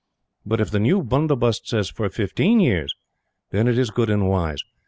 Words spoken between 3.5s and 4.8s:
then it is good and wise.